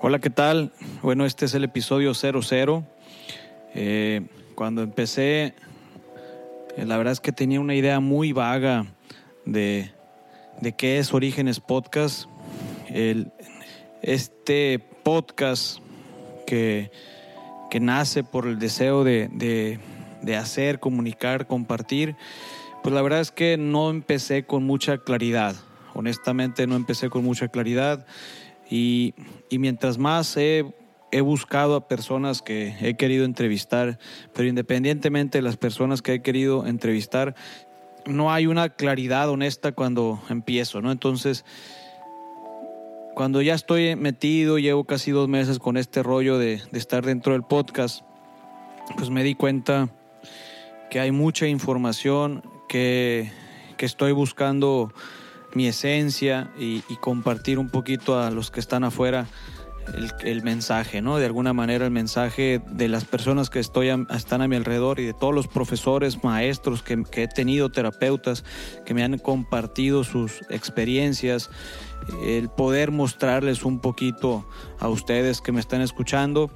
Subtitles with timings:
[0.00, 0.70] Hola, ¿qué tal?
[1.02, 2.84] Bueno, este es el episodio 00.
[3.74, 5.54] Eh, cuando empecé,
[6.76, 8.86] eh, la verdad es que tenía una idea muy vaga
[9.44, 9.90] de,
[10.60, 12.28] de qué es Orígenes Podcast.
[12.88, 13.32] El,
[14.00, 15.80] este podcast
[16.46, 16.92] que,
[17.68, 19.80] que, nace por el deseo de, de,
[20.22, 22.14] de hacer, comunicar, compartir,
[22.84, 25.56] pues la verdad es que no empecé con mucha claridad.
[25.94, 28.06] Honestamente no empecé con mucha claridad.
[28.70, 29.14] Y,
[29.50, 30.64] y mientras más he,
[31.10, 33.98] he, buscado a personas que he querido entrevistar,
[34.34, 37.34] pero independientemente de las personas que he querido entrevistar,
[38.06, 40.92] no hay una claridad honesta cuando empiezo, ¿no?
[40.92, 41.44] Entonces,
[43.14, 47.32] cuando ya estoy metido, llevo casi dos meses con este rollo de, de estar dentro
[47.32, 48.02] del podcast,
[48.96, 49.88] pues me di cuenta
[50.90, 53.30] que hay mucha información que,
[53.76, 54.92] que estoy buscando
[55.54, 59.26] mi esencia y, compartir un poquito a los que están afuera
[60.22, 61.16] el, mensaje, ¿no?
[61.16, 65.06] De alguna manera el mensaje de las personas que estoy están a mi alrededor y
[65.06, 68.44] de todos los profesores, maestros que, que, he tenido, terapeutas,
[68.84, 71.50] que me han compartido sus experiencias,
[72.22, 74.46] el poder mostrarles un poquito
[74.78, 76.50] a ustedes que me están escuchando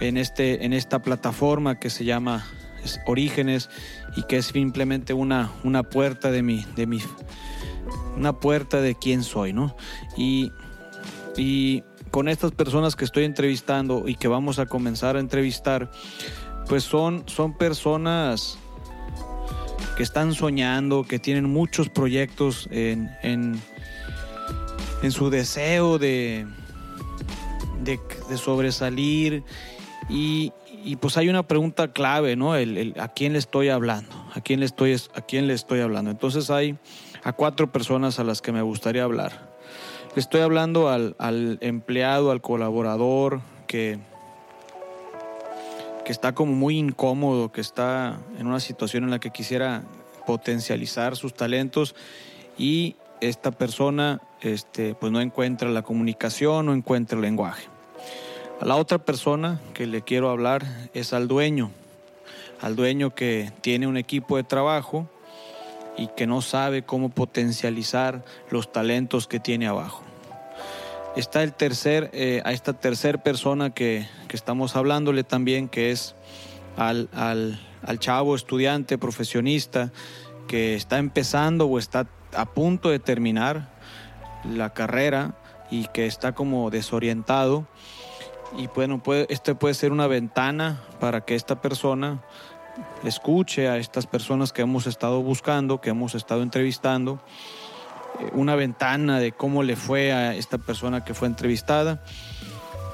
[0.00, 2.46] en, este, en esta plataforma que se llama
[3.06, 3.68] Orígenes
[4.16, 7.00] y que es simplemente una, una puerta de mi, de mi
[8.18, 9.76] una puerta de quién soy, ¿no?
[10.16, 10.52] Y,
[11.36, 15.90] y con estas personas que estoy entrevistando y que vamos a comenzar a entrevistar,
[16.68, 18.58] pues son, son personas
[19.96, 23.60] que están soñando, que tienen muchos proyectos en, en,
[25.02, 26.46] en su deseo de,
[27.82, 27.98] de,
[28.36, 29.42] sobresalir
[30.08, 30.52] y,
[30.84, 32.54] y, pues hay una pregunta clave, ¿no?
[32.54, 34.10] El, el, ¿A quién le estoy hablando?
[34.34, 36.10] ¿A quién le estoy, a quién le estoy hablando?
[36.10, 36.76] Entonces hay
[37.28, 39.50] a cuatro personas a las que me gustaría hablar.
[40.16, 43.98] Estoy hablando al, al empleado, al colaborador que,
[46.06, 49.82] que está como muy incómodo, que está en una situación en la que quisiera
[50.26, 51.94] potencializar sus talentos
[52.56, 57.68] y esta persona este, pues no encuentra la comunicación, no encuentra el lenguaje.
[58.58, 61.72] A la otra persona que le quiero hablar es al dueño,
[62.62, 65.10] al dueño que tiene un equipo de trabajo
[65.98, 70.02] y que no sabe cómo potencializar los talentos que tiene abajo.
[71.16, 76.14] Está el tercer, eh, a esta tercer persona que, que, estamos hablándole también, que es
[76.76, 79.90] al, al, al chavo estudiante, profesionista,
[80.46, 83.68] que está empezando o está a punto de terminar
[84.44, 85.34] la carrera
[85.70, 87.66] y que está como desorientado.
[88.56, 92.22] Y bueno, puede, este puede ser una ventana para que esta persona
[93.04, 97.20] escuche a estas personas que hemos estado buscando, que hemos estado entrevistando,
[98.20, 102.02] eh, una ventana de cómo le fue a esta persona que fue entrevistada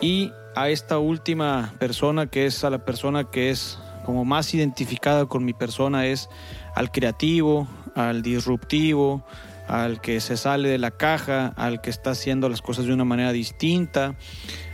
[0.00, 5.26] y a esta última persona que es a la persona que es como más identificada
[5.26, 6.28] con mi persona es
[6.74, 9.24] al creativo, al disruptivo,
[9.68, 13.04] al que se sale de la caja, al que está haciendo las cosas de una
[13.04, 14.14] manera distinta,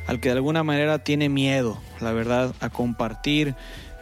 [0.06, 3.54] al que de alguna manera tiene miedo, la verdad, a compartir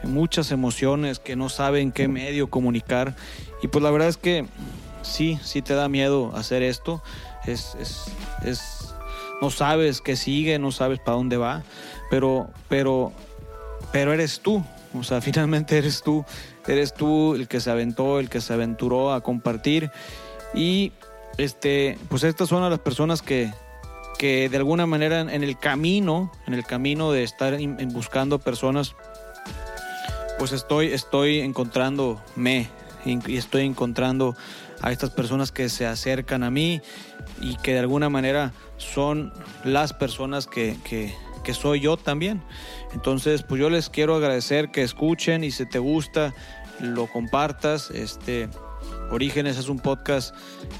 [0.06, 3.14] muchas emociones que no saben qué medio comunicar.
[3.62, 4.46] Y pues la verdad es que
[5.02, 7.02] sí, sí te da miedo hacer esto.
[7.46, 8.04] Es, es,
[8.44, 8.94] es
[9.40, 11.62] no sabes qué sigue, no sabes para dónde va,
[12.10, 13.12] pero, pero,
[13.92, 14.64] pero eres tú.
[14.98, 16.24] O sea, finalmente eres tú,
[16.66, 19.90] eres tú el que se aventó, el que se aventuró a compartir.
[20.54, 20.92] Y
[21.36, 23.52] este, pues estas son las personas que,
[24.18, 27.58] que de alguna manera en el camino, en el camino de estar
[27.92, 28.94] buscando personas
[30.38, 32.70] pues estoy, estoy encontrándome
[33.04, 34.36] y estoy encontrando
[34.80, 36.80] a estas personas que se acercan a mí
[37.40, 39.32] y que de alguna manera son
[39.64, 41.14] las personas que, que,
[41.54, 42.42] soy yo también.
[42.92, 46.34] Entonces, pues yo les quiero agradecer que escuchen y si te gusta,
[46.80, 47.90] lo compartas.
[47.90, 48.48] Este,
[49.10, 50.34] Orígenes es un podcast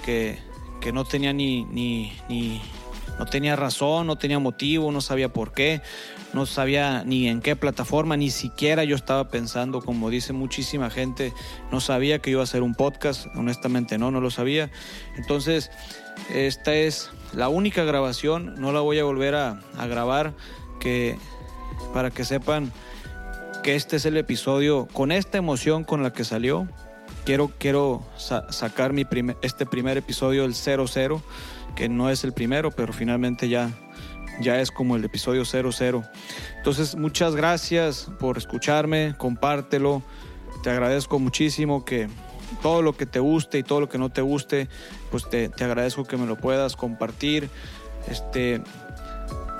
[0.04, 0.38] que,
[0.80, 2.60] que no tenía ni, ni, ni,
[3.18, 5.82] no tenía razón, no tenía motivo, no sabía por qué
[6.34, 11.32] no sabía ni en qué plataforma, ni siquiera yo estaba pensando, como dice muchísima gente,
[11.70, 14.70] no sabía que iba a hacer un podcast, honestamente no, no lo sabía.
[15.16, 15.70] Entonces,
[16.34, 20.34] esta es la única grabación, no la voy a volver a, grabar,
[20.80, 21.16] que
[21.92, 22.72] para que sepan
[23.62, 26.68] que este es el episodio con esta emoción con la que salió.
[27.24, 29.06] Quiero, quiero sa sacar mi
[29.42, 31.22] este primer episodio, el 00,
[31.74, 33.70] que no es el primero, pero finalmente ya
[34.40, 36.02] ya es como el episodio 00.
[36.56, 40.02] Entonces, muchas gracias por escucharme, compártelo.
[40.62, 42.08] Te agradezco muchísimo que
[42.62, 44.68] todo lo que te guste y todo lo que no te guste,
[45.10, 47.48] pues te, te agradezco que me lo puedas compartir.
[48.08, 48.60] Este,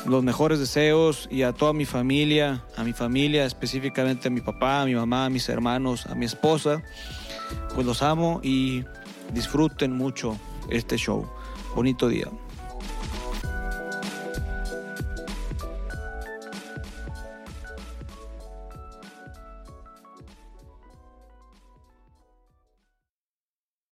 [0.07, 4.83] los mejores deseos y a toda mi familia, a mi familia, específicamente a mi papá,
[4.83, 6.83] a mi mamá, a mis hermanos, a mi esposa.
[7.75, 8.85] Pues los amo y
[9.33, 10.39] disfruten mucho
[10.71, 11.27] este show.
[11.75, 12.29] Bonito día.